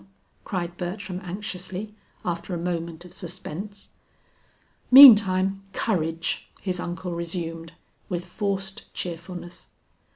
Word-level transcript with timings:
cried 0.45 0.77
Bertram 0.77 1.19
anxiously, 1.23 1.93
after 2.25 2.55
a 2.55 2.57
moment 2.57 3.05
of 3.05 3.13
suspense. 3.13 3.91
"Meantime, 4.89 5.61
courage!" 5.73 6.49
his 6.59 6.79
uncle 6.79 7.13
resumed 7.13 7.73
with 8.09 8.25
forced 8.25 8.91
cheerfulness. 8.95 9.67